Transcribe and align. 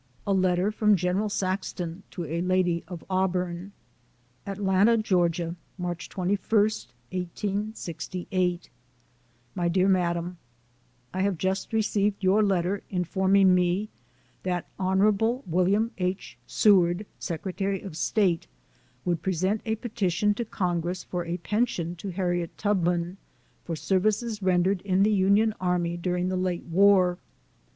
A 0.25 0.33
Letter 0.33 0.71
from 0.71 0.95
Gen. 0.95 1.29
Saxton 1.29 2.01
to 2.09 2.25
a 2.25 2.41
Lady 2.41 2.83
of 2.87 3.03
Auburn. 3.07 3.71
ATLANTA, 4.47 4.97
GA., 5.03 5.55
March 5.77 6.09
21, 6.09 6.39
1868. 7.11 8.69
MY 9.53 9.67
DEAR 9.69 9.87
MADAME: 9.87 10.37
I 11.13 11.21
have 11.21 11.37
just 11.37 11.71
received 11.71 12.23
your 12.23 12.41
letter 12.41 12.81
informing 12.89 13.53
me 13.53 13.89
that 14.41 14.65
Hon. 14.79 15.15
Wm. 15.45 15.91
H. 15.99 16.35
Seward, 16.47 17.05
Secretary 17.19 17.83
of 17.83 17.95
State, 17.95 18.47
would 19.05 19.21
present 19.21 19.61
a 19.67 19.75
petition 19.75 20.33
to 20.33 20.43
Congress 20.43 21.03
for 21.03 21.25
a 21.27 21.37
pension 21.37 21.95
to 21.97 22.09
Harriet 22.09 22.57
Tubman, 22.57 23.17
for 23.63 23.75
services 23.75 24.41
rendered 24.41 24.81
in 24.81 25.03
the 25.03 25.13
Union 25.13 25.53
Armv 25.61 26.01
durin<> 26.01 26.29
the 26.29 26.33
/ 26.37 26.37
O 26.37 26.39
late 26.39 26.63
war. 26.63 27.19